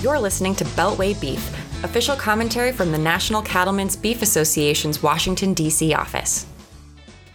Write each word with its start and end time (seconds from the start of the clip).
You're 0.00 0.18
listening 0.18 0.54
to 0.54 0.64
Beltway 0.64 1.20
Beef, 1.20 1.46
official 1.84 2.16
commentary 2.16 2.72
from 2.72 2.90
the 2.90 2.96
National 2.96 3.42
Cattlemen's 3.42 3.96
Beef 3.96 4.22
Association's 4.22 5.02
Washington, 5.02 5.52
D.C. 5.52 5.92
office. 5.92 6.46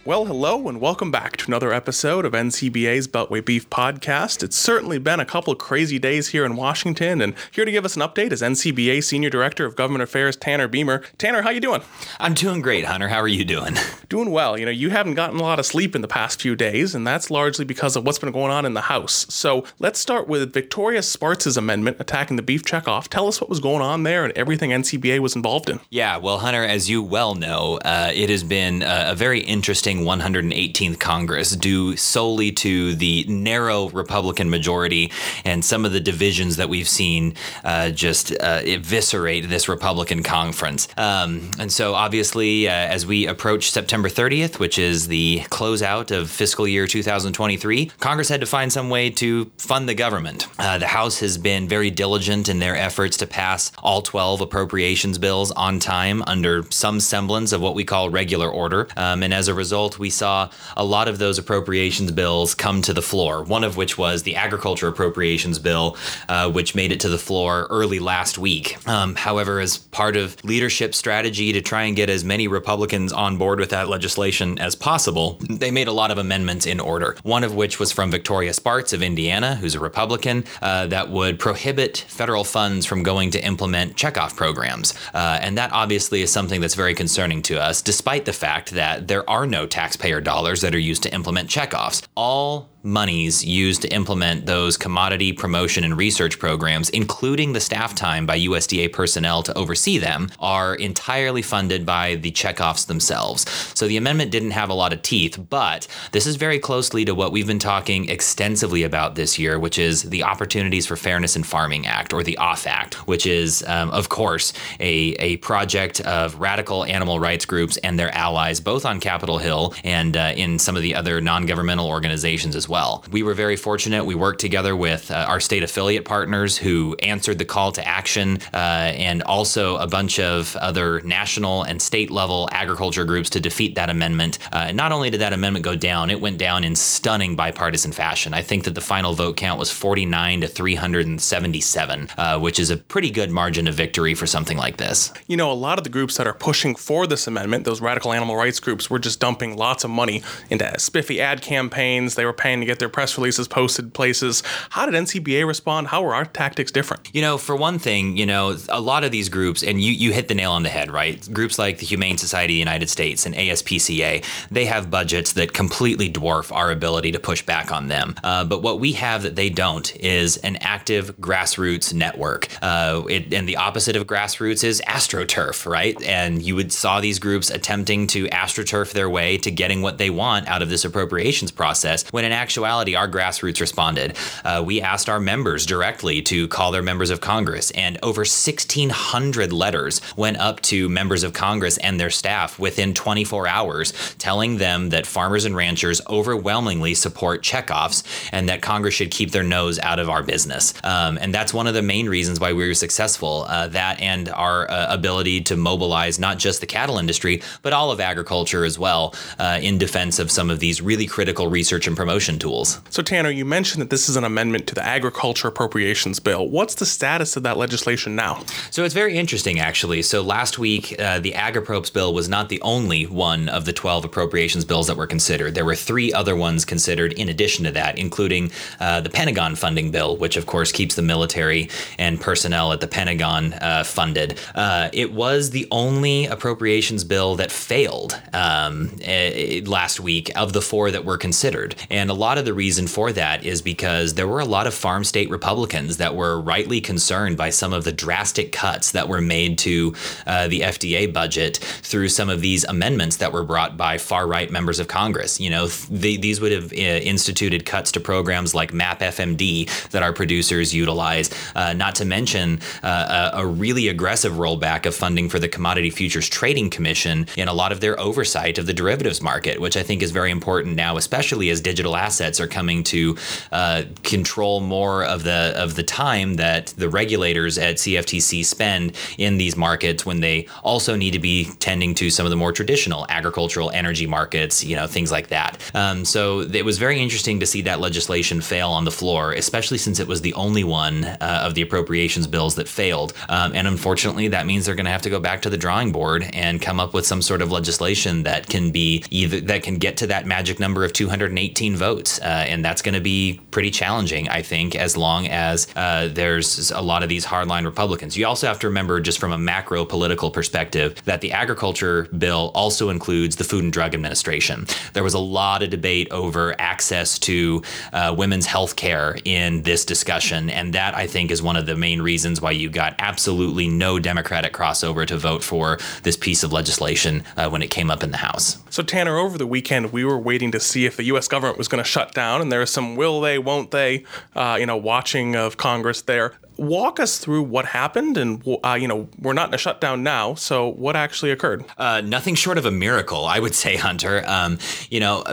Well, 0.06 0.26
hello, 0.26 0.68
and 0.68 0.80
welcome 0.80 1.10
back 1.10 1.36
to 1.38 1.48
another 1.48 1.72
episode 1.72 2.24
of 2.24 2.32
NCBA's 2.32 3.08
Beltway 3.08 3.44
Beef 3.44 3.68
Podcast. 3.70 4.44
It's 4.44 4.56
certainly 4.56 4.98
been 5.00 5.18
a 5.18 5.24
couple 5.24 5.52
crazy 5.56 5.98
days 5.98 6.28
here 6.28 6.44
in 6.44 6.54
Washington, 6.54 7.20
and 7.20 7.34
here 7.50 7.64
to 7.64 7.72
give 7.72 7.84
us 7.84 7.96
an 7.96 8.02
update 8.02 8.30
is 8.30 8.40
NCBA 8.40 9.02
Senior 9.02 9.30
Director 9.30 9.66
of 9.66 9.74
Government 9.74 10.04
Affairs 10.04 10.36
Tanner 10.36 10.68
Beymer. 10.68 11.04
Tanner, 11.18 11.42
how 11.42 11.50
you 11.50 11.58
doing? 11.58 11.82
I'm 12.20 12.34
doing 12.34 12.60
great, 12.60 12.84
Hunter. 12.84 13.08
How 13.08 13.20
are 13.20 13.26
you 13.26 13.44
doing? 13.44 13.74
Doing 14.08 14.30
well. 14.30 14.56
You 14.56 14.66
know, 14.66 14.70
you 14.70 14.90
haven't 14.90 15.14
gotten 15.14 15.40
a 15.40 15.42
lot 15.42 15.58
of 15.58 15.66
sleep 15.66 15.96
in 15.96 16.00
the 16.00 16.06
past 16.06 16.40
few 16.40 16.54
days, 16.54 16.94
and 16.94 17.04
that's 17.04 17.28
largely 17.28 17.64
because 17.64 17.96
of 17.96 18.06
what's 18.06 18.20
been 18.20 18.30
going 18.30 18.52
on 18.52 18.64
in 18.64 18.74
the 18.74 18.82
House. 18.82 19.26
So 19.28 19.64
let's 19.80 19.98
start 19.98 20.28
with 20.28 20.52
Victoria 20.52 21.00
Spartz's 21.00 21.56
amendment 21.56 21.96
attacking 21.98 22.36
the 22.36 22.44
beef 22.44 22.62
checkoff. 22.62 23.08
Tell 23.08 23.26
us 23.26 23.40
what 23.40 23.50
was 23.50 23.58
going 23.58 23.82
on 23.82 24.04
there 24.04 24.22
and 24.22 24.32
everything 24.34 24.70
NCBA 24.70 25.18
was 25.18 25.34
involved 25.34 25.68
in. 25.68 25.80
Yeah, 25.90 26.18
well, 26.18 26.38
Hunter, 26.38 26.62
as 26.62 26.88
you 26.88 27.02
well 27.02 27.34
know, 27.34 27.80
uh, 27.84 28.12
it 28.14 28.30
has 28.30 28.44
been 28.44 28.82
a, 28.82 29.06
a 29.08 29.14
very 29.16 29.40
interesting 29.40 29.95
118th 30.00 30.98
Congress 30.98 31.54
due 31.56 31.96
solely 31.96 32.52
to 32.52 32.94
the 32.94 33.24
narrow 33.28 33.88
Republican 33.90 34.50
majority 34.50 35.10
and 35.44 35.64
some 35.64 35.84
of 35.84 35.92
the 35.92 36.00
divisions 36.00 36.56
that 36.56 36.68
we've 36.68 36.88
seen 36.88 37.34
uh, 37.64 37.90
just 37.90 38.32
uh, 38.40 38.60
eviscerate 38.64 39.48
this 39.48 39.68
Republican 39.68 40.22
conference. 40.22 40.88
Um, 40.96 41.50
and 41.58 41.72
so, 41.72 41.94
obviously, 41.94 42.68
uh, 42.68 42.72
as 42.72 43.06
we 43.06 43.26
approach 43.26 43.70
September 43.70 44.08
30th, 44.08 44.58
which 44.58 44.78
is 44.78 45.08
the 45.08 45.40
closeout 45.50 46.10
of 46.10 46.30
fiscal 46.30 46.66
year 46.66 46.86
2023, 46.86 47.86
Congress 48.00 48.28
had 48.28 48.40
to 48.40 48.46
find 48.46 48.72
some 48.72 48.90
way 48.90 49.10
to 49.10 49.50
fund 49.58 49.88
the 49.88 49.94
government. 49.94 50.48
Uh, 50.58 50.78
the 50.78 50.86
House 50.86 51.20
has 51.20 51.38
been 51.38 51.68
very 51.68 51.90
diligent 51.90 52.48
in 52.48 52.58
their 52.58 52.76
efforts 52.76 53.16
to 53.18 53.26
pass 53.26 53.72
all 53.82 54.02
12 54.02 54.40
appropriations 54.40 55.18
bills 55.18 55.50
on 55.52 55.78
time 55.78 56.22
under 56.26 56.64
some 56.70 57.00
semblance 57.00 57.52
of 57.52 57.60
what 57.60 57.74
we 57.74 57.84
call 57.84 58.10
regular 58.10 58.48
order. 58.48 58.88
Um, 58.96 59.22
and 59.22 59.32
as 59.32 59.48
a 59.48 59.54
result, 59.54 59.85
we 59.98 60.10
saw 60.10 60.50
a 60.76 60.84
lot 60.84 61.08
of 61.08 61.18
those 61.18 61.38
appropriations 61.38 62.10
bills 62.12 62.54
come 62.54 62.82
to 62.82 62.92
the 62.92 63.02
floor, 63.02 63.42
one 63.44 63.64
of 63.64 63.76
which 63.76 63.96
was 63.96 64.22
the 64.24 64.36
agriculture 64.36 64.88
appropriations 64.88 65.58
bill, 65.58 65.96
uh, 66.28 66.50
which 66.50 66.74
made 66.74 66.92
it 66.92 67.00
to 67.00 67.08
the 67.08 67.18
floor 67.18 67.66
early 67.70 67.98
last 67.98 68.38
week. 68.38 68.76
Um, 68.88 69.14
however, 69.14 69.60
as 69.60 69.78
part 69.78 70.16
of 70.16 70.42
leadership 70.44 70.94
strategy 70.94 71.52
to 71.52 71.60
try 71.60 71.84
and 71.84 71.96
get 71.96 72.10
as 72.10 72.24
many 72.24 72.48
Republicans 72.48 73.12
on 73.12 73.36
board 73.36 73.60
with 73.60 73.70
that 73.70 73.88
legislation 73.88 74.58
as 74.58 74.74
possible, 74.74 75.38
they 75.48 75.70
made 75.70 75.88
a 75.88 75.92
lot 75.92 76.10
of 76.10 76.18
amendments 76.18 76.66
in 76.66 76.80
order. 76.80 77.16
One 77.22 77.44
of 77.44 77.54
which 77.54 77.78
was 77.78 77.92
from 77.92 78.10
Victoria 78.10 78.52
Spartz 78.52 78.92
of 78.92 79.02
Indiana, 79.02 79.54
who's 79.54 79.74
a 79.74 79.80
Republican, 79.80 80.44
uh, 80.62 80.86
that 80.88 81.10
would 81.10 81.38
prohibit 81.38 82.04
federal 82.08 82.44
funds 82.44 82.86
from 82.86 83.02
going 83.02 83.30
to 83.30 83.44
implement 83.44 83.96
checkoff 83.96 84.36
programs. 84.36 84.94
Uh, 85.14 85.38
and 85.40 85.56
that 85.58 85.72
obviously 85.72 86.22
is 86.22 86.32
something 86.32 86.60
that's 86.60 86.74
very 86.74 86.94
concerning 86.94 87.42
to 87.42 87.60
us, 87.60 87.82
despite 87.82 88.24
the 88.24 88.32
fact 88.32 88.70
that 88.72 89.08
there 89.08 89.28
are 89.28 89.46
no 89.46 89.66
taxpayer 89.76 90.22
dollars 90.22 90.62
that 90.62 90.74
are 90.74 90.78
used 90.78 91.02
to 91.02 91.12
implement 91.14 91.50
checkoffs. 91.50 92.02
All 92.14 92.70
monies 92.86 93.44
used 93.44 93.82
to 93.82 93.92
implement 93.92 94.46
those 94.46 94.76
commodity 94.76 95.32
promotion 95.32 95.82
and 95.82 95.98
research 95.98 96.38
programs, 96.38 96.88
including 96.90 97.52
the 97.52 97.60
staff 97.60 97.94
time 97.94 98.24
by 98.24 98.38
USDA 98.38 98.92
personnel 98.92 99.42
to 99.42 99.58
oversee 99.58 99.98
them, 99.98 100.30
are 100.38 100.76
entirely 100.76 101.42
funded 101.42 101.84
by 101.84 102.14
the 102.14 102.30
checkoffs 102.30 102.86
themselves. 102.86 103.44
So 103.74 103.88
the 103.88 103.96
amendment 103.96 104.30
didn't 104.30 104.52
have 104.52 104.70
a 104.70 104.74
lot 104.74 104.92
of 104.92 105.02
teeth, 105.02 105.36
but 105.50 105.88
this 106.12 106.26
is 106.26 106.36
very 106.36 106.60
closely 106.60 107.04
to 107.04 107.14
what 107.14 107.32
we've 107.32 107.46
been 107.46 107.58
talking 107.58 108.08
extensively 108.08 108.84
about 108.84 109.16
this 109.16 109.36
year, 109.38 109.58
which 109.58 109.78
is 109.78 110.04
the 110.04 110.22
Opportunities 110.22 110.86
for 110.86 110.96
Fairness 110.96 111.34
in 111.34 111.42
Farming 111.42 111.86
Act, 111.86 112.12
or 112.12 112.22
the 112.22 112.38
OFF 112.38 112.66
Act, 112.68 112.94
which 113.08 113.26
is, 113.26 113.64
um, 113.66 113.90
of 113.90 114.08
course, 114.08 114.52
a, 114.78 115.14
a 115.18 115.38
project 115.38 116.00
of 116.02 116.38
radical 116.38 116.84
animal 116.84 117.18
rights 117.18 117.44
groups 117.44 117.78
and 117.78 117.98
their 117.98 118.14
allies, 118.14 118.60
both 118.60 118.86
on 118.86 119.00
Capitol 119.00 119.38
Hill 119.38 119.74
and 119.82 120.16
uh, 120.16 120.32
in 120.36 120.60
some 120.60 120.76
of 120.76 120.82
the 120.82 120.94
other 120.94 121.20
non 121.20 121.46
governmental 121.46 121.88
organizations 121.88 122.54
as 122.54 122.68
well 122.68 122.75
well. 122.76 123.02
We 123.10 123.22
were 123.22 123.32
very 123.32 123.56
fortunate. 123.56 124.04
We 124.04 124.14
worked 124.14 124.42
together 124.42 124.76
with 124.76 125.10
uh, 125.10 125.14
our 125.14 125.40
state 125.40 125.62
affiliate 125.62 126.04
partners 126.04 126.58
who 126.58 126.94
answered 127.02 127.38
the 127.38 127.46
call 127.46 127.72
to 127.72 127.86
action 127.86 128.38
uh, 128.52 128.92
and 129.08 129.22
also 129.22 129.78
a 129.78 129.86
bunch 129.86 130.20
of 130.20 130.54
other 130.56 131.00
national 131.00 131.62
and 131.62 131.80
state 131.80 132.10
level 132.10 132.50
agriculture 132.52 133.06
groups 133.06 133.30
to 133.30 133.40
defeat 133.40 133.76
that 133.76 133.88
amendment. 133.88 134.38
Uh, 134.52 134.72
not 134.72 134.92
only 134.92 135.08
did 135.08 135.22
that 135.22 135.32
amendment 135.32 135.64
go 135.64 135.74
down, 135.74 136.10
it 136.10 136.20
went 136.20 136.36
down 136.36 136.64
in 136.64 136.76
stunning 136.76 137.34
bipartisan 137.34 137.92
fashion. 137.92 138.34
I 138.34 138.42
think 138.42 138.64
that 138.64 138.74
the 138.74 138.82
final 138.82 139.14
vote 139.14 139.38
count 139.38 139.58
was 139.58 139.70
49 139.70 140.42
to 140.42 140.46
377, 140.48 142.08
uh, 142.18 142.38
which 142.38 142.58
is 142.58 142.68
a 142.68 142.76
pretty 142.76 143.10
good 143.10 143.30
margin 143.30 143.68
of 143.68 143.74
victory 143.74 144.12
for 144.12 144.26
something 144.26 144.58
like 144.58 144.76
this. 144.76 145.14
You 145.28 145.38
know, 145.38 145.50
a 145.50 145.54
lot 145.54 145.78
of 145.78 145.84
the 145.84 145.90
groups 145.90 146.18
that 146.18 146.26
are 146.26 146.34
pushing 146.34 146.74
for 146.76 147.06
this 147.06 147.26
amendment, 147.26 147.64
those 147.64 147.80
radical 147.80 148.12
animal 148.12 148.36
rights 148.36 148.60
groups, 148.60 148.90
were 148.90 148.98
just 148.98 149.18
dumping 149.18 149.56
lots 149.56 149.82
of 149.82 149.88
money 149.88 150.22
into 150.50 150.78
spiffy 150.78 151.22
ad 151.22 151.40
campaigns. 151.40 152.16
They 152.16 152.26
were 152.26 152.34
paying 152.34 152.65
to 152.66 152.72
get 152.72 152.78
their 152.78 152.88
press 152.88 153.16
releases 153.16 153.48
posted 153.48 153.94
places. 153.94 154.42
How 154.70 154.86
did 154.86 154.94
NCBA 154.94 155.46
respond? 155.46 155.88
How 155.88 156.02
were 156.02 156.14
our 156.14 156.24
tactics 156.24 156.72
different? 156.72 157.14
You 157.14 157.22
know, 157.22 157.38
for 157.38 157.56
one 157.56 157.78
thing, 157.78 158.16
you 158.16 158.26
know, 158.26 158.56
a 158.68 158.80
lot 158.80 159.04
of 159.04 159.12
these 159.12 159.28
groups, 159.28 159.62
and 159.62 159.80
you, 159.80 159.92
you 159.92 160.12
hit 160.12 160.28
the 160.28 160.34
nail 160.34 160.52
on 160.52 160.62
the 160.62 160.68
head, 160.68 160.90
right? 160.90 161.26
Groups 161.32 161.58
like 161.58 161.78
the 161.78 161.86
Humane 161.86 162.18
Society 162.18 162.54
of 162.54 162.56
the 162.56 162.58
United 162.58 162.90
States 162.90 163.26
and 163.26 163.34
ASPCA, 163.34 164.24
they 164.50 164.66
have 164.66 164.90
budgets 164.90 165.32
that 165.34 165.52
completely 165.52 166.10
dwarf 166.10 166.54
our 166.54 166.70
ability 166.70 167.12
to 167.12 167.20
push 167.20 167.42
back 167.42 167.70
on 167.72 167.88
them. 167.88 168.14
Uh, 168.24 168.44
but 168.44 168.62
what 168.62 168.80
we 168.80 168.92
have 168.92 169.22
that 169.22 169.36
they 169.36 169.50
don't 169.50 169.94
is 169.96 170.36
an 170.38 170.56
active 170.56 171.16
grassroots 171.18 171.94
network. 171.94 172.48
Uh, 172.62 173.02
it, 173.08 173.32
and 173.32 173.48
the 173.48 173.56
opposite 173.56 173.96
of 173.96 174.06
grassroots 174.06 174.64
is 174.64 174.82
astroturf, 174.86 175.66
right? 175.66 176.00
And 176.02 176.42
you 176.42 176.56
would 176.56 176.72
saw 176.72 177.00
these 177.00 177.18
groups 177.18 177.50
attempting 177.50 178.06
to 178.08 178.26
astroturf 178.28 178.92
their 178.92 179.08
way 179.08 179.38
to 179.38 179.50
getting 179.50 179.82
what 179.82 179.98
they 179.98 180.10
want 180.10 180.48
out 180.48 180.62
of 180.62 180.68
this 180.68 180.84
appropriations 180.84 181.50
process, 181.50 182.04
when 182.10 182.24
in 182.24 182.32
actuality, 182.56 182.94
our 182.94 183.06
grassroots 183.06 183.60
responded. 183.60 184.16
Uh, 184.42 184.62
we 184.64 184.80
asked 184.80 185.10
our 185.10 185.20
members 185.20 185.66
directly 185.66 186.22
to 186.22 186.48
call 186.48 186.72
their 186.72 186.82
members 186.82 187.10
of 187.10 187.20
Congress, 187.20 187.70
and 187.72 187.98
over 188.02 188.20
1,600 188.20 189.52
letters 189.52 190.00
went 190.16 190.38
up 190.38 190.62
to 190.62 190.88
members 190.88 191.22
of 191.22 191.34
Congress 191.34 191.76
and 191.78 192.00
their 192.00 192.08
staff 192.08 192.58
within 192.58 192.94
24 192.94 193.46
hours, 193.46 193.92
telling 194.16 194.56
them 194.56 194.88
that 194.88 195.06
farmers 195.06 195.44
and 195.44 195.54
ranchers 195.54 196.00
overwhelmingly 196.08 196.94
support 196.94 197.42
checkoffs 197.42 198.02
and 198.32 198.48
that 198.48 198.62
Congress 198.62 198.94
should 198.94 199.10
keep 199.10 199.32
their 199.32 199.42
nose 199.42 199.78
out 199.80 199.98
of 199.98 200.08
our 200.08 200.22
business. 200.22 200.72
Um, 200.82 201.18
and 201.20 201.34
that's 201.34 201.52
one 201.52 201.66
of 201.66 201.74
the 201.74 201.82
main 201.82 202.08
reasons 202.08 202.40
why 202.40 202.54
we 202.54 202.66
were 202.66 202.72
successful. 202.72 203.44
Uh, 203.48 203.68
that 203.68 204.00
and 204.00 204.30
our 204.30 204.70
uh, 204.70 204.86
ability 204.88 205.42
to 205.42 205.56
mobilize 205.56 206.18
not 206.18 206.38
just 206.38 206.62
the 206.62 206.66
cattle 206.66 206.96
industry, 206.96 207.42
but 207.60 207.74
all 207.74 207.90
of 207.90 208.00
agriculture 208.00 208.64
as 208.64 208.78
well 208.78 209.14
uh, 209.38 209.58
in 209.60 209.76
defense 209.76 210.18
of 210.18 210.30
some 210.30 210.48
of 210.48 210.58
these 210.58 210.80
really 210.80 211.06
critical 211.06 211.48
research 211.48 211.86
and 211.86 211.96
promotion 211.98 212.35
tools. 212.38 212.80
So, 212.90 213.02
Tanner, 213.02 213.30
you 213.30 213.44
mentioned 213.44 213.82
that 213.82 213.90
this 213.90 214.08
is 214.08 214.16
an 214.16 214.24
amendment 214.24 214.66
to 214.68 214.74
the 214.74 214.84
Agriculture 214.84 215.48
Appropriations 215.48 216.20
Bill. 216.20 216.48
What's 216.48 216.74
the 216.74 216.86
status 216.86 217.36
of 217.36 217.42
that 217.44 217.56
legislation 217.56 218.16
now? 218.16 218.42
So, 218.70 218.84
it's 218.84 218.94
very 218.94 219.16
interesting, 219.16 219.58
actually. 219.58 220.02
So, 220.02 220.22
last 220.22 220.58
week, 220.58 220.94
uh, 220.98 221.20
the 221.20 221.32
Agripropes 221.32 221.92
bill 221.92 222.12
was 222.14 222.28
not 222.28 222.48
the 222.48 222.60
only 222.62 223.04
one 223.04 223.48
of 223.48 223.64
the 223.64 223.72
12 223.72 224.04
appropriations 224.04 224.64
bills 224.64 224.86
that 224.86 224.96
were 224.96 225.06
considered. 225.06 225.54
There 225.54 225.64
were 225.64 225.74
three 225.74 226.12
other 226.12 226.36
ones 226.36 226.64
considered 226.64 227.12
in 227.12 227.28
addition 227.28 227.64
to 227.64 227.72
that, 227.72 227.98
including 227.98 228.50
uh, 228.80 229.00
the 229.00 229.10
Pentagon 229.10 229.54
funding 229.54 229.90
bill, 229.90 230.16
which, 230.16 230.36
of 230.36 230.46
course, 230.46 230.72
keeps 230.72 230.94
the 230.94 231.02
military 231.02 231.68
and 231.98 232.20
personnel 232.20 232.72
at 232.72 232.80
the 232.80 232.88
Pentagon 232.88 233.52
uh, 233.54 233.84
funded. 233.84 234.38
Uh, 234.54 234.88
it 234.92 235.12
was 235.12 235.50
the 235.50 235.66
only 235.70 236.26
appropriations 236.26 237.04
bill 237.04 237.36
that 237.36 237.50
failed 237.50 238.20
um, 238.32 238.90
eh, 239.02 239.60
last 239.64 240.00
week 240.00 240.30
of 240.36 240.52
the 240.52 240.62
four 240.62 240.90
that 240.90 241.04
were 241.04 241.18
considered. 241.18 241.74
And 241.90 242.10
a 242.10 242.14
lot 242.14 242.25
of 242.38 242.44
the 242.44 242.52
reason 242.52 242.88
for 242.88 243.12
that 243.12 243.44
is 243.44 243.62
because 243.62 244.14
there 244.14 244.26
were 244.26 244.40
a 244.40 244.44
lot 244.44 244.66
of 244.66 244.74
farm 244.74 245.04
state 245.04 245.30
Republicans 245.30 245.98
that 245.98 246.16
were 246.16 246.40
rightly 246.40 246.80
concerned 246.80 247.36
by 247.36 247.50
some 247.50 247.72
of 247.72 247.84
the 247.84 247.92
drastic 247.92 248.50
cuts 248.50 248.90
that 248.90 249.08
were 249.08 249.20
made 249.20 249.58
to 249.58 249.94
uh, 250.26 250.48
the 250.48 250.60
FDA 250.60 251.10
budget 251.12 251.58
through 251.82 252.08
some 252.08 252.28
of 252.28 252.40
these 252.40 252.64
amendments 252.64 253.18
that 253.18 253.32
were 253.32 253.44
brought 253.44 253.76
by 253.76 253.96
far 253.96 254.26
right 254.26 254.50
members 254.50 254.80
of 254.80 254.88
Congress. 254.88 255.38
You 255.38 255.50
know, 255.50 255.68
th- 255.68 256.20
these 256.20 256.40
would 256.40 256.50
have 256.50 256.72
uh, 256.72 256.76
instituted 256.76 257.64
cuts 257.64 257.92
to 257.92 258.00
programs 258.00 258.54
like 258.54 258.72
MAP 258.72 258.98
FMD 258.98 259.90
that 259.90 260.02
our 260.02 260.12
producers 260.12 260.74
utilize, 260.74 261.30
uh, 261.54 261.74
not 261.74 261.94
to 261.94 262.04
mention 262.04 262.58
uh, 262.82 263.30
a, 263.34 263.42
a 263.42 263.46
really 263.46 263.86
aggressive 263.86 264.32
rollback 264.32 264.84
of 264.84 264.96
funding 264.96 265.28
for 265.28 265.38
the 265.38 265.48
Commodity 265.48 265.90
Futures 265.90 266.28
Trading 266.28 266.70
Commission 266.70 267.28
in 267.36 267.46
a 267.46 267.54
lot 267.54 267.70
of 267.70 267.80
their 267.80 267.98
oversight 268.00 268.58
of 268.58 268.66
the 268.66 268.74
derivatives 268.74 269.22
market, 269.22 269.60
which 269.60 269.76
I 269.76 269.84
think 269.84 270.02
is 270.02 270.10
very 270.10 270.32
important 270.32 270.74
now, 270.74 270.96
especially 270.96 271.50
as 271.50 271.60
digital 271.60 271.94
assets 271.94 272.15
assets 272.16 272.40
are 272.40 272.46
coming 272.46 272.82
to 272.82 273.14
uh, 273.52 273.82
control 274.02 274.60
more 274.60 275.04
of 275.04 275.22
the 275.22 275.52
of 275.56 275.74
the 275.74 275.82
time 275.82 276.34
that 276.34 276.68
the 276.78 276.88
regulators 276.88 277.58
at 277.58 277.76
CFTC 277.76 278.42
spend 278.42 278.96
in 279.18 279.36
these 279.36 279.54
markets 279.54 280.06
when 280.06 280.20
they 280.20 280.48
also 280.64 280.96
need 280.96 281.10
to 281.10 281.18
be 281.18 281.44
tending 281.58 281.94
to 281.94 282.08
some 282.08 282.24
of 282.24 282.30
the 282.30 282.36
more 282.36 282.52
traditional 282.52 283.04
agricultural 283.10 283.70
energy 283.72 284.06
markets, 284.06 284.64
you 284.64 284.74
know, 284.74 284.86
things 284.86 285.12
like 285.12 285.28
that. 285.28 285.60
Um, 285.74 286.06
so 286.06 286.40
it 286.40 286.64
was 286.64 286.78
very 286.78 286.98
interesting 287.00 287.38
to 287.40 287.46
see 287.46 287.60
that 287.62 287.80
legislation 287.80 288.40
fail 288.40 288.70
on 288.70 288.86
the 288.86 288.90
floor, 288.90 289.32
especially 289.32 289.78
since 289.78 290.00
it 290.00 290.08
was 290.08 290.22
the 290.22 290.32
only 290.34 290.64
one 290.64 291.04
uh, 291.04 291.42
of 291.44 291.54
the 291.54 291.60
appropriations 291.62 292.26
bills 292.26 292.54
that 292.54 292.66
failed. 292.66 293.12
Um, 293.28 293.52
and 293.54 293.68
unfortunately, 293.68 294.28
that 294.28 294.46
means 294.46 294.64
they're 294.64 294.74
going 294.74 294.86
to 294.86 294.90
have 294.90 295.02
to 295.02 295.10
go 295.10 295.20
back 295.20 295.42
to 295.42 295.50
the 295.50 295.58
drawing 295.58 295.92
board 295.92 296.24
and 296.32 296.62
come 296.62 296.80
up 296.80 296.94
with 296.94 297.06
some 297.06 297.20
sort 297.20 297.42
of 297.42 297.52
legislation 297.52 298.22
that 298.22 298.48
can 298.48 298.70
be 298.70 299.04
either 299.10 299.40
that 299.40 299.62
can 299.62 299.76
get 299.76 299.98
to 299.98 300.06
that 300.06 300.24
magic 300.24 300.58
number 300.58 300.82
of 300.82 300.92
218 300.94 301.76
votes, 301.76 302.05
uh, 302.20 302.24
and 302.24 302.64
that's 302.64 302.82
going 302.82 302.94
to 302.94 303.00
be 303.00 303.40
pretty 303.50 303.70
challenging, 303.70 304.28
I 304.28 304.42
think, 304.42 304.74
as 304.74 304.96
long 304.96 305.26
as 305.28 305.68
uh, 305.76 306.08
there's 306.12 306.70
a 306.70 306.80
lot 306.80 307.02
of 307.02 307.08
these 307.08 307.24
hardline 307.24 307.64
Republicans. 307.64 308.16
You 308.16 308.26
also 308.26 308.46
have 308.46 308.58
to 308.60 308.68
remember, 308.68 309.00
just 309.00 309.18
from 309.18 309.32
a 309.32 309.38
macro 309.38 309.84
political 309.84 310.30
perspective, 310.30 311.02
that 311.04 311.20
the 311.20 311.32
agriculture 311.32 312.04
bill 312.16 312.50
also 312.54 312.90
includes 312.90 313.36
the 313.36 313.44
Food 313.44 313.64
and 313.64 313.72
Drug 313.72 313.94
Administration. 313.94 314.66
There 314.92 315.04
was 315.04 315.14
a 315.14 315.18
lot 315.18 315.62
of 315.62 315.70
debate 315.70 316.08
over 316.10 316.54
access 316.58 317.18
to 317.20 317.62
uh, 317.92 318.14
women's 318.16 318.46
health 318.46 318.76
care 318.76 319.16
in 319.24 319.62
this 319.62 319.84
discussion, 319.84 320.50
and 320.50 320.72
that 320.72 320.94
I 320.94 321.06
think 321.06 321.30
is 321.30 321.42
one 321.42 321.56
of 321.56 321.66
the 321.66 321.76
main 321.76 322.02
reasons 322.02 322.40
why 322.40 322.52
you 322.52 322.68
got 322.68 322.94
absolutely 322.98 323.68
no 323.68 323.98
Democratic 323.98 324.52
crossover 324.52 325.06
to 325.06 325.16
vote 325.16 325.42
for 325.42 325.78
this 326.02 326.16
piece 326.16 326.42
of 326.42 326.52
legislation 326.52 327.24
uh, 327.36 327.48
when 327.48 327.62
it 327.62 327.70
came 327.70 327.90
up 327.90 328.02
in 328.02 328.10
the 328.10 328.16
House. 328.16 328.58
So, 328.70 328.82
Tanner, 328.82 329.18
over 329.18 329.38
the 329.38 329.46
weekend, 329.46 329.92
we 329.92 330.04
were 330.04 330.18
waiting 330.18 330.50
to 330.52 330.60
see 330.60 330.86
if 330.86 330.96
the 330.96 331.04
U.S. 331.04 331.28
government 331.28 331.58
was 331.58 331.68
going 331.68 331.82
to 331.82 331.88
shut 331.96 332.12
down, 332.12 332.42
and 332.42 332.52
there 332.52 332.60
is 332.60 332.68
some 332.68 332.94
will 332.94 333.22
they, 333.22 333.38
won't 333.38 333.70
they, 333.70 334.04
uh, 334.34 334.58
you 334.60 334.66
know, 334.66 334.76
watching 334.76 335.34
of 335.34 335.56
Congress 335.56 336.02
there 336.02 336.34
walk 336.56 337.00
us 337.00 337.18
through 337.18 337.42
what 337.42 337.66
happened 337.66 338.16
and 338.16 338.42
uh, 338.64 338.76
you 338.80 338.88
know 338.88 339.08
we're 339.20 339.32
not 339.32 339.48
in 339.48 339.54
a 339.54 339.58
shutdown 339.58 340.02
now 340.02 340.34
so 340.34 340.68
what 340.68 340.96
actually 340.96 341.30
occurred? 341.30 341.64
Uh, 341.78 342.00
nothing 342.00 342.34
short 342.34 342.58
of 342.58 342.66
a 342.66 342.70
miracle 342.70 343.24
i 343.24 343.38
would 343.38 343.54
say 343.54 343.76
hunter. 343.76 344.22
Um, 344.26 344.58
you 344.90 345.00
know 345.00 345.24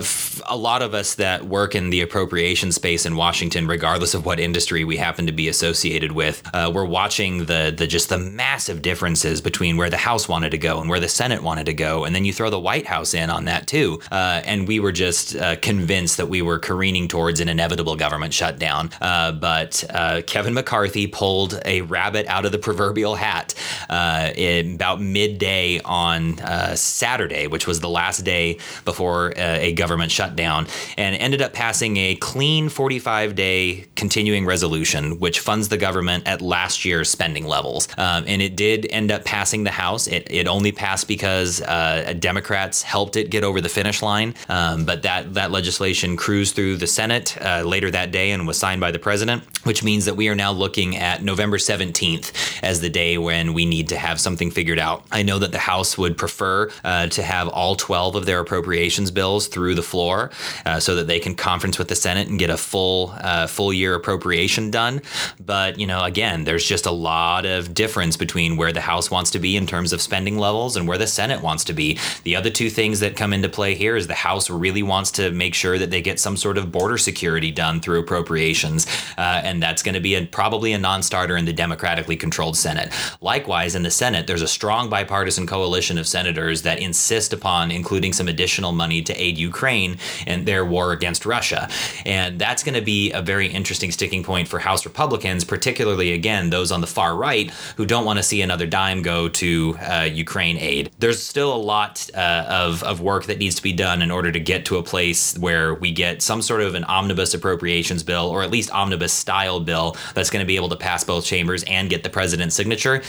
a 0.48 0.58
lot 0.58 0.81
of 0.81 0.94
us 0.94 1.16
that 1.16 1.46
work 1.46 1.75
in 1.75 1.90
the 1.90 2.02
appropriation 2.02 2.72
space 2.72 3.06
in 3.06 3.16
washington 3.16 3.68
regardless 3.68 4.14
of 4.14 4.25
what 4.25 4.40
industry 4.40 4.84
we 4.84 4.98
happen 4.98 5.25
to 5.25 5.31
be 5.31 5.48
associated 5.48 6.12
with 6.12 6.44
uh, 6.54 6.72
we're 6.74 6.86
watching 6.86 7.46
the 7.46 7.74
the 7.76 7.88
just 7.88 8.10
the 8.10 8.18
massive 8.18 8.81
differences 8.81 9.42
between 9.42 9.78
where 9.78 9.90
the 9.90 9.98
house 9.98 10.28
wanted 10.28 10.52
to 10.52 10.58
go 10.58 10.80
and 10.80 10.90
where 10.90 11.00
the 11.00 11.10
senate 11.10 11.42
wanted 11.42 11.66
to 11.66 11.74
go 11.74 12.06
and 12.06 12.16
then 12.16 12.26
you 12.26 12.34
throw 12.34 12.50
the 12.50 12.60
white 12.60 12.86
house 12.86 13.14
in 13.14 13.30
on 13.30 13.46
that 13.46 13.68
too. 13.68 14.00
Uh, 14.12 14.42
and 14.46 14.68
we 14.68 14.80
were 14.80 14.92
just 14.92 15.36
uh, 15.36 15.56
convinced 15.58 16.18
that 16.18 16.28
we 16.28 16.42
were 16.42 16.60
careening 16.60 17.08
towards 17.08 17.40
an 17.40 17.50
inevitable 17.50 17.96
government 17.96 18.34
shutdown. 18.34 18.90
Uh, 19.02 19.31
but 19.31 19.84
kevin 20.28 20.54
mccarthy 20.54 21.08
pulled 21.13 21.60
a 21.65 21.81
rabbit 21.81 22.25
out 22.27 22.45
of 22.45 22.51
the 22.51 22.57
proverbial 22.57 23.15
hat 23.15 23.54
uh, 23.94 24.74
about 24.74 25.00
midday 25.00 25.80
on 25.86 26.40
uh, 26.40 26.75
Saturday, 26.75 27.48
which 27.48 27.68
was 27.68 27.80
the 27.80 27.90
last 27.90 28.22
day 28.25 28.57
before 28.86 29.38
uh, 29.38 29.57
a 29.60 29.74
government 29.74 30.12
shutdown, 30.12 30.68
and 30.98 31.16
ended 31.16 31.42
up 31.42 31.54
passing 31.54 31.98
a 31.98 32.16
clean 32.16 32.69
45 32.69 33.36
day 33.36 33.86
continuing 33.95 34.45
resolution, 34.45 35.19
which 35.19 35.40
funds 35.40 35.69
the 35.69 35.78
government 35.78 36.28
at 36.28 36.42
last 36.42 36.86
year's 36.86 37.10
spending 37.10 37.45
levels. 37.45 37.88
Um, 37.98 38.24
and 38.28 38.42
it 38.42 38.56
did 38.56 38.88
end 38.90 39.12
up 39.12 39.25
passing 39.25 39.63
the 39.63 39.72
House. 39.72 40.07
It, 40.07 40.28
it 40.31 40.48
only 40.48 40.72
passed 40.72 41.07
because 41.07 41.62
uh, 41.62 42.13
Democrats 42.19 42.81
helped 42.81 43.16
it 43.16 43.30
get 43.30 43.44
over 43.44 43.62
the 43.62 43.69
finish 43.69 44.01
line. 44.01 44.34
Um, 44.50 44.86
but 44.86 45.04
that, 45.04 45.34
that 45.36 45.51
legislation 45.51 46.18
cruised 46.18 46.56
through 46.56 46.78
the 46.78 46.88
Senate 46.88 47.38
uh, 47.42 47.63
later 47.63 47.92
that 47.92 48.12
day 48.12 48.31
and 48.31 48.48
was 48.48 48.57
signed 48.57 48.81
by 48.81 48.92
the 48.92 49.00
president, 49.00 49.44
which 49.66 49.84
means 49.84 50.06
that 50.06 50.16
we 50.16 50.30
are 50.30 50.36
now 50.36 50.51
looking 50.51 50.95
at 50.95 51.24
November 51.24 51.57
17th 51.57 52.31
as 52.63 52.81
the 52.81 52.90
day 52.90 53.18
when 53.18 53.54
we 53.54 53.66
need 53.66 53.82
to 53.89 53.97
have 53.97 54.19
something 54.19 54.50
figured 54.50 54.80
out. 54.80 55.06
I 55.12 55.24
know 55.24 55.39
that 55.39 55.51
the 55.51 55.59
House 55.59 55.97
would 55.97 56.18
prefer 56.18 56.71
uh, 56.83 57.07
to 57.07 57.21
have 57.21 57.47
all 57.50 57.75
12 57.75 58.15
of 58.15 58.25
their 58.25 58.39
appropriations 58.39 59.12
bills 59.12 59.47
through 59.47 59.75
the 59.75 59.83
floor 59.83 60.31
uh, 60.65 60.80
so 60.80 60.95
that 60.95 61.07
they 61.07 61.19
can 61.19 61.35
conference 61.35 61.77
with 61.77 61.89
the 61.89 61.95
Senate 61.95 62.27
and 62.30 62.39
get 62.39 62.50
a 62.50 62.57
full 62.57 63.13
uh, 63.18 63.47
full 63.47 63.74
year 63.74 63.95
appropriation 63.95 64.71
done. 64.71 65.01
But 65.39 65.80
you 65.80 65.85
know, 65.85 66.03
again, 66.03 66.45
there's 66.45 66.65
just 66.65 66.85
a 66.85 66.91
lot 66.91 67.45
of 67.45 67.74
difference 67.74 68.18
between 68.18 68.57
where 68.57 68.71
the 68.71 68.81
House 68.81 69.12
wants 69.12 69.31
to 69.31 69.39
be 69.39 69.56
in 69.57 69.68
terms 69.68 69.94
of 69.94 70.01
spending 70.01 70.38
levels 70.38 70.75
and 70.77 70.88
where 70.88 70.97
the 70.97 71.07
Senate 71.07 71.41
wants 71.41 71.63
to 71.65 71.74
be. 71.74 72.00
The 72.24 72.35
other 72.35 72.50
two 72.50 72.69
things 72.69 73.01
that 73.01 73.15
come 73.15 73.33
into 73.33 73.50
play 73.50 73.75
here 73.75 73.95
is 73.95 74.07
the 74.07 74.13
House 74.13 74.50
really 74.50 74.83
wants 74.83 75.12
to 75.12 75.31
make 75.31 75.53
sure 75.53 75.77
that 75.77 75.91
they 75.91 76.01
get 76.01 76.19
some 76.19 76.38
sort 76.38 76.57
of 76.57 76.71
border 76.71 76.97
security 76.97 77.51
done 77.51 77.81
through 77.81 78.00
appropriations, 78.00 78.88
uh, 79.18 79.41
and 79.44 79.62
that's 79.62 79.83
going 79.83 79.95
to 79.95 80.01
be 80.01 80.15
a, 80.15 80.25
probably 80.25 80.74
a 80.74 80.77
non 80.77 80.94
non-starter 80.94 81.35
in 81.35 81.45
the 81.45 81.53
democratically 81.53 82.15
controlled 82.15 82.56
Senate. 82.56 82.94
Likewise, 83.19 83.62
in 83.75 83.83
the 83.83 83.92
Senate, 83.92 84.27
there's 84.27 84.42
a 84.42 84.48
strong 84.48 84.89
bipartisan 84.89 85.48
coalition 85.48 85.98
of 85.98 86.07
senators 86.07 86.62
that 86.63 86.80
insist 86.80 87.33
upon 87.33 87.71
including 87.71 88.13
some 88.13 88.27
additional 88.27 88.71
money 88.71 89.01
to 89.01 89.13
aid 89.15 89.38
Ukraine 89.38 89.98
in 90.27 90.45
their 90.45 90.65
war 90.65 90.92
against 90.92 91.25
Russia. 91.25 91.69
And 92.06 92.39
that's 92.39 92.63
going 92.63 92.75
to 92.75 92.81
be 92.81 93.12
a 93.12 93.21
very 93.21 93.48
interesting 93.48 93.92
sticking 93.92 94.24
point 94.24 94.48
for 94.48 94.60
House 94.60 94.86
Republicans, 94.86 95.44
particularly, 95.44 96.13
again, 96.13 96.50
those 96.50 96.71
on 96.71 96.81
the 96.81 96.88
far 96.88 97.15
right 97.15 97.50
who 97.77 97.86
don't 97.86 98.06
want 98.06 98.18
to 98.18 98.24
see 98.24 98.42
another 98.42 98.68
dime 98.68 99.01
go 99.01 99.30
to 99.30 99.77
uh, 99.80 100.09
Ukraine 100.12 100.57
aid. 100.57 100.92
There's 101.00 101.21
still 101.24 101.54
a 101.54 101.57
lot 101.57 102.09
uh, 102.13 102.45
of, 102.50 102.83
of 102.83 103.01
work 103.01 103.25
that 103.25 103.38
needs 103.38 103.56
to 103.56 103.63
be 103.63 103.74
done 103.74 104.01
in 104.01 104.12
order 104.12 104.31
to 104.31 104.39
get 104.39 104.66
to 104.66 104.77
a 104.77 104.83
place 104.83 105.38
where 105.38 105.74
we 105.74 105.92
get 105.92 106.21
some 106.21 106.42
sort 106.42 106.62
of 106.62 106.75
an 106.75 106.83
omnibus 106.86 107.33
appropriations 107.33 108.04
bill, 108.04 108.27
or 108.30 108.44
at 108.44 108.51
least 108.51 108.71
omnibus 108.71 109.13
style 109.13 109.59
bill, 109.59 109.95
that's 110.13 110.30
going 110.30 110.44
to 110.44 110.48
be 110.48 110.56
able 110.56 110.69
to 110.69 110.75
pass 110.75 111.04
both 111.04 111.25
chambers 111.25 111.63
and 111.63 111.89
get 111.89 112.04
the 112.04 112.09
president's 112.09 112.56
signature. 112.56 113.01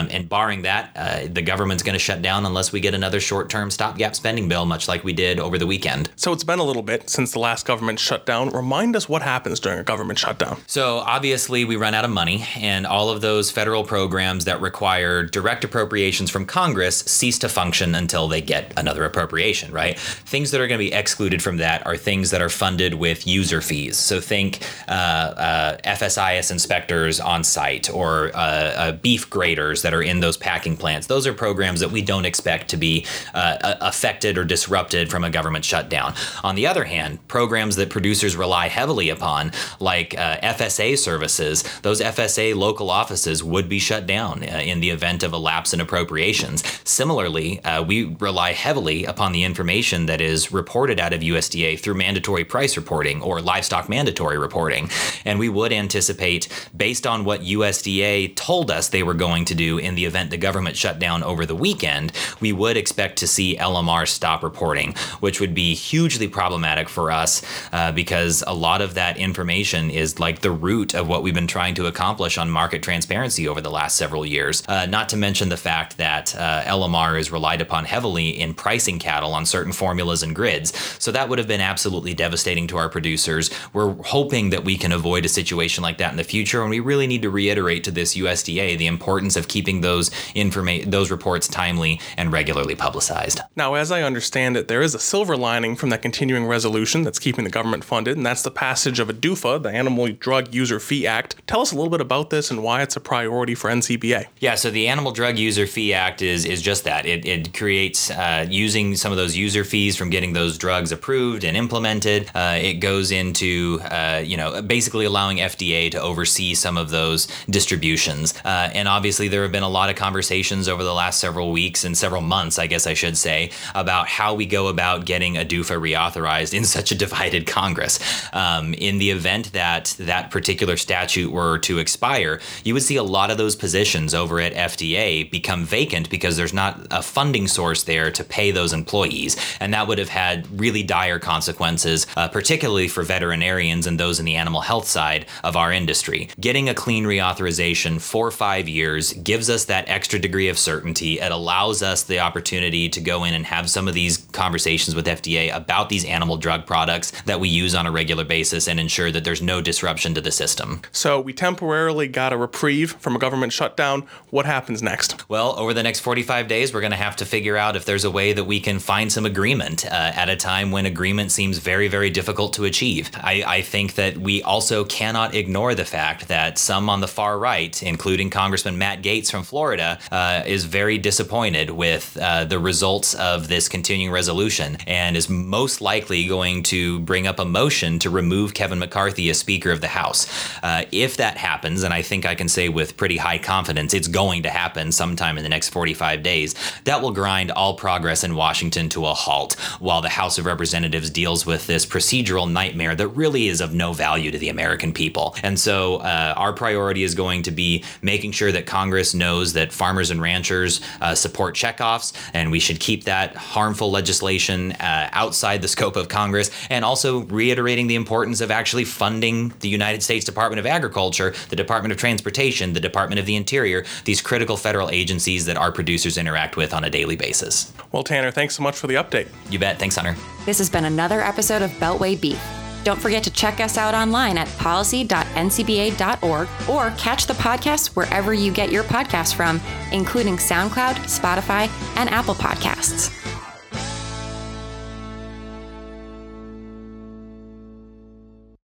Um, 0.00 0.08
and 0.10 0.28
barring 0.28 0.62
that, 0.62 0.90
uh, 0.96 1.20
the 1.30 1.42
government's 1.42 1.82
going 1.82 1.94
to 1.94 1.98
shut 1.98 2.22
down 2.22 2.46
unless 2.46 2.72
we 2.72 2.80
get 2.80 2.94
another 2.94 3.20
short 3.20 3.50
term 3.50 3.70
stopgap 3.70 4.16
spending 4.16 4.48
bill, 4.48 4.64
much 4.64 4.88
like 4.88 5.04
we 5.04 5.12
did 5.12 5.38
over 5.38 5.58
the 5.58 5.66
weekend. 5.66 6.10
So 6.16 6.32
it's 6.32 6.44
been 6.44 6.58
a 6.58 6.64
little 6.64 6.82
bit 6.82 7.10
since 7.10 7.32
the 7.32 7.38
last 7.38 7.66
government 7.66 7.98
shutdown. 7.98 8.50
Remind 8.50 8.96
us 8.96 9.08
what 9.08 9.22
happens 9.22 9.60
during 9.60 9.78
a 9.78 9.82
government 9.82 10.18
shutdown. 10.18 10.58
So 10.66 10.98
obviously, 10.98 11.64
we 11.64 11.76
run 11.76 11.94
out 11.94 12.04
of 12.04 12.10
money, 12.10 12.46
and 12.56 12.86
all 12.86 13.10
of 13.10 13.20
those 13.20 13.50
federal 13.50 13.84
programs 13.84 14.44
that 14.46 14.60
require 14.60 15.22
direct 15.22 15.64
appropriations 15.64 16.30
from 16.30 16.46
Congress 16.46 17.00
cease 17.00 17.38
to 17.40 17.48
function 17.48 17.94
until 17.94 18.28
they 18.28 18.40
get 18.40 18.72
another 18.76 19.04
appropriation, 19.04 19.72
right? 19.72 19.98
Things 19.98 20.50
that 20.50 20.60
are 20.60 20.66
going 20.66 20.78
to 20.78 20.84
be 20.84 20.92
excluded 20.92 21.42
from 21.42 21.58
that 21.58 21.86
are 21.86 21.96
things 21.96 22.30
that 22.30 22.40
are 22.40 22.48
funded 22.48 22.94
with 22.94 23.26
user 23.26 23.60
fees. 23.60 23.96
So 23.96 24.20
think 24.20 24.60
uh, 24.88 24.92
uh, 24.92 25.76
FSIS 25.84 26.50
inspectors 26.50 27.20
on 27.20 27.44
site 27.44 27.90
or 27.90 28.30
uh, 28.34 28.38
uh, 28.38 28.92
beef 28.92 29.28
graders 29.28 29.82
that 29.82 29.89
are 29.94 30.02
in 30.02 30.20
those 30.20 30.36
packing 30.36 30.76
plants. 30.76 31.06
Those 31.06 31.26
are 31.26 31.32
programs 31.32 31.80
that 31.80 31.90
we 31.90 32.02
don't 32.02 32.24
expect 32.24 32.68
to 32.68 32.76
be 32.76 33.06
uh, 33.34 33.76
affected 33.80 34.38
or 34.38 34.44
disrupted 34.44 35.10
from 35.10 35.24
a 35.24 35.30
government 35.30 35.64
shutdown. 35.64 36.14
On 36.42 36.54
the 36.54 36.66
other 36.66 36.84
hand, 36.84 37.26
programs 37.28 37.76
that 37.76 37.90
producers 37.90 38.36
rely 38.36 38.68
heavily 38.68 39.08
upon, 39.10 39.52
like 39.78 40.16
uh, 40.18 40.38
FSA 40.38 40.98
services, 40.98 41.64
those 41.82 42.00
FSA 42.00 42.54
local 42.54 42.90
offices 42.90 43.42
would 43.42 43.68
be 43.68 43.78
shut 43.78 44.06
down 44.06 44.42
uh, 44.42 44.60
in 44.64 44.80
the 44.80 44.90
event 44.90 45.22
of 45.22 45.32
a 45.32 45.38
lapse 45.38 45.72
in 45.74 45.80
appropriations. 45.80 46.62
Similarly, 46.88 47.62
uh, 47.64 47.82
we 47.82 48.16
rely 48.20 48.52
heavily 48.52 49.04
upon 49.04 49.32
the 49.32 49.44
information 49.44 50.06
that 50.06 50.20
is 50.20 50.52
reported 50.52 51.00
out 51.00 51.12
of 51.12 51.20
USDA 51.20 51.78
through 51.78 51.94
mandatory 51.94 52.44
price 52.44 52.76
reporting 52.76 53.22
or 53.22 53.40
livestock 53.40 53.88
mandatory 53.88 54.38
reporting. 54.38 54.90
And 55.24 55.38
we 55.38 55.48
would 55.48 55.72
anticipate, 55.72 56.48
based 56.76 57.06
on 57.06 57.24
what 57.24 57.40
USDA 57.40 58.36
told 58.36 58.70
us 58.70 58.88
they 58.88 59.02
were 59.02 59.14
going 59.14 59.44
to 59.46 59.54
do 59.54 59.78
in 59.80 59.94
the 59.94 60.04
event 60.04 60.30
the 60.30 60.36
government 60.36 60.76
shut 60.76 60.98
down 60.98 61.22
over 61.22 61.44
the 61.46 61.56
weekend, 61.56 62.12
we 62.40 62.52
would 62.52 62.76
expect 62.76 63.18
to 63.18 63.26
see 63.26 63.56
LMR 63.56 64.06
stop 64.06 64.42
reporting, 64.42 64.94
which 65.20 65.40
would 65.40 65.54
be 65.54 65.74
hugely 65.74 66.28
problematic 66.28 66.88
for 66.88 67.10
us 67.10 67.42
uh, 67.72 67.92
because 67.92 68.44
a 68.46 68.54
lot 68.54 68.80
of 68.80 68.94
that 68.94 69.16
information 69.16 69.90
is 69.90 70.18
like 70.18 70.40
the 70.40 70.50
root 70.50 70.94
of 70.94 71.08
what 71.08 71.22
we've 71.22 71.34
been 71.34 71.46
trying 71.46 71.74
to 71.74 71.86
accomplish 71.86 72.38
on 72.38 72.50
market 72.50 72.82
transparency 72.82 73.48
over 73.48 73.60
the 73.60 73.70
last 73.70 73.96
several 73.96 74.24
years. 74.24 74.62
Uh, 74.68 74.86
not 74.86 75.08
to 75.08 75.16
mention 75.16 75.48
the 75.48 75.56
fact 75.56 75.96
that 75.96 76.34
uh, 76.36 76.62
LMR 76.62 77.18
is 77.18 77.32
relied 77.32 77.60
upon 77.60 77.84
heavily 77.84 78.28
in 78.40 78.54
pricing 78.54 78.98
cattle 78.98 79.32
on 79.32 79.46
certain 79.46 79.72
formulas 79.72 80.22
and 80.22 80.34
grids. 80.34 80.76
So 80.98 81.12
that 81.12 81.28
would 81.28 81.38
have 81.38 81.48
been 81.48 81.60
absolutely 81.60 82.14
devastating 82.14 82.66
to 82.68 82.76
our 82.76 82.88
producers. 82.88 83.50
We're 83.72 83.94
hoping 84.02 84.50
that 84.50 84.64
we 84.64 84.76
can 84.76 84.92
avoid 84.92 85.24
a 85.24 85.28
situation 85.28 85.82
like 85.82 85.98
that 85.98 86.10
in 86.10 86.16
the 86.16 86.24
future, 86.24 86.60
and 86.60 86.70
we 86.70 86.80
really 86.80 87.06
need 87.06 87.22
to 87.22 87.30
reiterate 87.30 87.84
to 87.84 87.90
this 87.90 88.16
USDA 88.16 88.76
the 88.76 88.86
importance 88.86 89.36
of 89.36 89.48
keeping 89.48 89.69
those 89.78 90.10
informa- 90.34 90.90
those 90.90 91.10
reports 91.10 91.46
timely 91.46 92.00
and 92.16 92.32
regularly 92.32 92.74
publicized. 92.74 93.40
Now, 93.56 93.74
as 93.74 93.92
I 93.92 94.02
understand 94.02 94.56
it, 94.56 94.68
there 94.68 94.82
is 94.82 94.94
a 94.94 94.98
silver 94.98 95.36
lining 95.36 95.76
from 95.76 95.90
that 95.90 96.02
continuing 96.02 96.46
resolution 96.46 97.02
that's 97.02 97.18
keeping 97.18 97.44
the 97.44 97.50
government 97.50 97.84
funded, 97.84 98.16
and 98.16 98.26
that's 98.26 98.42
the 98.42 98.50
passage 98.50 98.98
of 98.98 99.08
ADUFA, 99.08 99.62
the 99.62 99.70
Animal 99.70 100.08
Drug 100.08 100.52
User 100.54 100.80
Fee 100.80 101.06
Act. 101.06 101.36
Tell 101.46 101.60
us 101.60 101.72
a 101.72 101.76
little 101.76 101.90
bit 101.90 102.00
about 102.00 102.30
this 102.30 102.50
and 102.50 102.62
why 102.62 102.82
it's 102.82 102.96
a 102.96 103.00
priority 103.00 103.54
for 103.54 103.70
NCBA. 103.70 104.26
Yeah, 104.40 104.56
so 104.56 104.70
the 104.70 104.88
Animal 104.88 105.12
Drug 105.12 105.38
User 105.38 105.66
Fee 105.66 105.94
Act 105.94 106.22
is 106.22 106.44
is 106.44 106.62
just 106.62 106.84
that. 106.84 107.06
It, 107.06 107.24
it 107.26 107.54
creates 107.54 108.10
uh, 108.10 108.46
using 108.48 108.96
some 108.96 109.12
of 109.12 109.18
those 109.18 109.36
user 109.36 109.64
fees 109.64 109.96
from 109.96 110.10
getting 110.10 110.32
those 110.32 110.58
drugs 110.58 110.92
approved 110.92 111.44
and 111.44 111.56
implemented. 111.56 112.30
Uh, 112.34 112.58
it 112.60 112.74
goes 112.74 113.10
into 113.10 113.80
uh, 113.84 114.22
you 114.24 114.36
know 114.36 114.62
basically 114.62 115.04
allowing 115.04 115.38
FDA 115.38 115.90
to 115.90 116.00
oversee 116.00 116.54
some 116.54 116.76
of 116.76 116.90
those 116.90 117.28
distributions. 117.48 118.34
Uh, 118.44 118.70
and 118.74 118.88
obviously, 118.88 119.28
there 119.28 119.42
have 119.42 119.52
been 119.52 119.59
a 119.62 119.68
lot 119.68 119.90
of 119.90 119.96
conversations 119.96 120.68
over 120.68 120.82
the 120.82 120.94
last 120.94 121.20
several 121.20 121.52
weeks 121.52 121.84
and 121.84 121.96
several 121.96 122.22
months, 122.22 122.58
I 122.58 122.66
guess 122.66 122.86
I 122.86 122.94
should 122.94 123.16
say, 123.16 123.50
about 123.74 124.08
how 124.08 124.34
we 124.34 124.46
go 124.46 124.68
about 124.68 125.04
getting 125.04 125.34
ADUFA 125.34 125.80
reauthorized 125.80 126.54
in 126.54 126.64
such 126.76 126.92
a 126.92 126.94
divided 126.94 127.46
Congress. 127.46 127.98
Um, 128.32 128.74
in 128.74 128.98
the 128.98 129.10
event 129.10 129.52
that 129.52 129.94
that 129.98 130.30
particular 130.30 130.76
statute 130.76 131.30
were 131.30 131.58
to 131.58 131.78
expire, 131.78 132.40
you 132.64 132.74
would 132.74 132.82
see 132.82 132.96
a 132.96 133.02
lot 133.02 133.30
of 133.30 133.38
those 133.38 133.56
positions 133.56 134.14
over 134.14 134.40
at 134.40 134.54
FDA 134.54 135.30
become 135.30 135.64
vacant 135.64 136.10
because 136.10 136.36
there's 136.36 136.54
not 136.54 136.86
a 136.90 137.02
funding 137.02 137.46
source 137.46 137.82
there 137.84 138.10
to 138.10 138.24
pay 138.24 138.50
those 138.50 138.72
employees. 138.72 139.36
And 139.60 139.74
that 139.74 139.88
would 139.88 139.98
have 139.98 140.08
had 140.08 140.48
really 140.58 140.82
dire 140.82 141.18
consequences, 141.18 142.06
uh, 142.16 142.28
particularly 142.28 142.88
for 142.88 143.02
veterinarians 143.02 143.86
and 143.86 144.00
those 144.00 144.18
in 144.18 144.24
the 144.24 144.36
animal 144.36 144.60
health 144.60 144.86
side 144.86 145.26
of 145.44 145.56
our 145.56 145.72
industry. 145.72 146.28
Getting 146.38 146.68
a 146.68 146.74
clean 146.74 147.04
reauthorization 147.04 148.00
for 148.00 148.30
five 148.30 148.68
years 148.68 149.12
gives 149.12 149.49
us 149.50 149.66
that 149.66 149.88
extra 149.88 150.18
degree 150.18 150.48
of 150.48 150.58
certainty. 150.58 151.20
It 151.20 151.32
allows 151.32 151.82
us 151.82 152.04
the 152.04 152.20
opportunity 152.20 152.88
to 152.88 153.00
go 153.00 153.24
in 153.24 153.34
and 153.34 153.44
have 153.46 153.68
some 153.68 153.88
of 153.88 153.94
these 153.94 154.18
conversations 154.32 154.94
with 154.94 155.06
FDA 155.06 155.54
about 155.54 155.88
these 155.88 156.04
animal 156.04 156.36
drug 156.36 156.66
products 156.66 157.10
that 157.22 157.40
we 157.40 157.48
use 157.48 157.74
on 157.74 157.86
a 157.86 157.90
regular 157.90 158.24
basis 158.24 158.68
and 158.68 158.80
ensure 158.80 159.10
that 159.10 159.24
there's 159.24 159.42
no 159.42 159.60
disruption 159.60 160.14
to 160.14 160.20
the 160.20 160.30
system. 160.30 160.82
So 160.92 161.20
we 161.20 161.32
temporarily 161.32 162.08
got 162.08 162.32
a 162.32 162.36
reprieve 162.36 162.92
from 162.92 163.16
a 163.16 163.18
government 163.18 163.52
shutdown. 163.52 164.02
What 164.30 164.46
happens 164.46 164.82
next? 164.82 165.28
Well, 165.28 165.58
over 165.58 165.74
the 165.74 165.82
next 165.82 166.00
45 166.00 166.48
days, 166.48 166.72
we're 166.72 166.80
going 166.80 166.90
to 166.92 166.96
have 166.96 167.16
to 167.16 167.24
figure 167.24 167.56
out 167.56 167.76
if 167.76 167.84
there's 167.84 168.04
a 168.04 168.10
way 168.10 168.32
that 168.32 168.44
we 168.44 168.60
can 168.60 168.78
find 168.78 169.12
some 169.12 169.26
agreement 169.26 169.84
uh, 169.86 169.88
at 169.90 170.28
a 170.28 170.36
time 170.36 170.70
when 170.70 170.86
agreement 170.86 171.32
seems 171.32 171.58
very, 171.58 171.88
very 171.88 172.10
difficult 172.10 172.52
to 172.54 172.64
achieve. 172.64 173.10
I, 173.16 173.42
I 173.46 173.62
think 173.62 173.94
that 173.94 174.18
we 174.18 174.42
also 174.42 174.84
cannot 174.84 175.34
ignore 175.34 175.74
the 175.74 175.84
fact 175.84 176.28
that 176.28 176.58
some 176.58 176.88
on 176.88 177.00
the 177.00 177.08
far 177.08 177.38
right, 177.38 177.82
including 177.82 178.30
Congressman 178.30 178.78
Matt 178.78 179.02
Gaetz 179.02 179.30
from 179.30 179.39
Florida, 179.42 179.98
uh, 180.10 180.42
is 180.46 180.64
very 180.64 180.98
disappointed 180.98 181.70
with 181.70 182.16
uh, 182.20 182.44
the 182.44 182.58
results 182.58 183.14
of 183.14 183.48
this 183.48 183.68
continuing 183.68 184.12
resolution 184.12 184.76
and 184.86 185.16
is 185.16 185.28
most 185.28 185.80
likely 185.80 186.26
going 186.26 186.62
to 186.64 187.00
bring 187.00 187.26
up 187.26 187.38
a 187.38 187.44
motion 187.44 187.98
to 187.98 188.10
remove 188.10 188.54
Kevin 188.54 188.78
McCarthy 188.78 189.30
as 189.30 189.38
Speaker 189.38 189.70
of 189.70 189.80
the 189.80 189.88
House. 189.88 190.26
Uh, 190.62 190.84
if 190.92 191.16
that 191.16 191.36
happens, 191.36 191.82
and 191.82 191.92
I 191.94 192.02
think 192.02 192.26
I 192.26 192.34
can 192.34 192.48
say 192.48 192.68
with 192.68 192.96
pretty 192.96 193.16
high 193.16 193.38
confidence 193.38 193.94
it's 193.94 194.08
going 194.08 194.42
to 194.42 194.50
happen 194.50 194.92
sometime 194.92 195.36
in 195.36 195.42
the 195.42 195.48
next 195.48 195.70
45 195.70 196.22
days, 196.22 196.54
that 196.84 197.02
will 197.02 197.12
grind 197.12 197.50
all 197.50 197.74
progress 197.74 198.24
in 198.24 198.34
Washington 198.34 198.88
to 198.90 199.06
a 199.06 199.14
halt 199.14 199.54
while 199.78 200.02
the 200.02 200.08
House 200.08 200.38
of 200.38 200.46
Representatives 200.46 201.10
deals 201.10 201.46
with 201.46 201.66
this 201.66 201.86
procedural 201.86 202.50
nightmare 202.50 202.94
that 202.94 203.08
really 203.08 203.48
is 203.48 203.60
of 203.60 203.74
no 203.74 203.92
value 203.92 204.30
to 204.30 204.38
the 204.38 204.48
American 204.48 204.92
people. 204.92 205.34
And 205.42 205.58
so 205.58 205.96
uh, 205.96 206.34
our 206.36 206.52
priority 206.52 207.02
is 207.02 207.14
going 207.14 207.42
to 207.42 207.50
be 207.50 207.84
making 208.02 208.32
sure 208.32 208.52
that 208.52 208.66
Congress 208.66 209.14
knows 209.30 209.52
that 209.52 209.72
farmers 209.72 210.10
and 210.10 210.20
ranchers 210.20 210.80
uh, 211.00 211.14
support 211.14 211.54
checkoffs, 211.54 212.12
and 212.34 212.50
we 212.50 212.60
should 212.60 212.80
keep 212.80 213.04
that 213.04 213.36
harmful 213.36 213.90
legislation 213.90 214.72
uh, 214.72 215.08
outside 215.12 215.62
the 215.62 215.68
scope 215.68 215.96
of 215.96 216.08
Congress, 216.08 216.50
and 216.68 216.84
also 216.84 217.20
reiterating 217.40 217.86
the 217.86 217.94
importance 217.94 218.40
of 218.40 218.50
actually 218.50 218.84
funding 218.84 219.52
the 219.60 219.68
United 219.68 220.02
States 220.02 220.24
Department 220.24 220.58
of 220.58 220.66
Agriculture, 220.66 221.32
the 221.48 221.56
Department 221.56 221.92
of 221.92 221.98
Transportation, 221.98 222.72
the 222.72 222.80
Department 222.80 223.20
of 223.20 223.26
the 223.26 223.36
Interior, 223.36 223.84
these 224.04 224.20
critical 224.20 224.56
federal 224.56 224.90
agencies 224.90 225.46
that 225.46 225.56
our 225.56 225.70
producers 225.70 226.18
interact 226.18 226.56
with 226.56 226.74
on 226.74 226.82
a 226.84 226.90
daily 226.90 227.16
basis. 227.16 227.72
Well, 227.92 228.02
Tanner, 228.02 228.32
thanks 228.32 228.56
so 228.56 228.62
much 228.62 228.76
for 228.76 228.88
the 228.88 228.94
update. 228.94 229.28
You 229.50 229.58
bet. 229.58 229.78
Thanks, 229.78 229.96
Hunter. 229.96 230.16
This 230.44 230.58
has 230.58 230.68
been 230.68 230.86
another 230.86 231.20
episode 231.20 231.62
of 231.62 231.70
Beltway 231.72 232.20
Beef. 232.20 232.59
Don't 232.84 233.00
forget 233.00 233.22
to 233.24 233.30
check 233.30 233.60
us 233.60 233.76
out 233.76 233.94
online 233.94 234.38
at 234.38 234.48
policy.ncba.org 234.58 236.48
or 236.68 236.90
catch 236.96 237.26
the 237.26 237.34
podcast 237.34 237.88
wherever 237.96 238.32
you 238.32 238.52
get 238.52 238.72
your 238.72 238.84
podcasts 238.84 239.34
from, 239.34 239.60
including 239.92 240.36
SoundCloud, 240.36 240.94
Spotify, 241.04 241.68
and 241.96 242.08
Apple 242.08 242.34
Podcasts. 242.34 243.19